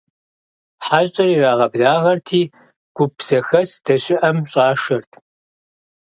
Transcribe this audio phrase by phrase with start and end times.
[0.85, 2.41] ХьэщӀэр ирагъэблагъэрти,
[2.95, 5.11] гуп зэхэс здэщыӀэм щӀашэрт.